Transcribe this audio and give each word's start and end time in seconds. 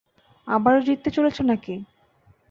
আবারও 0.47 0.79
জিততে 0.87 1.09
চলেছ 1.15 1.37
নাকি? 1.41 1.73